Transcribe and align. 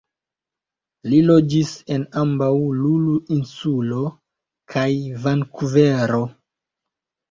Li 1.11 1.19
loĝis 1.27 1.73
en 1.97 2.07
ambaŭ 2.23 2.49
Lulu-insulo 2.79 4.01
kaj 4.77 4.91
Vankuvero. 5.31 6.29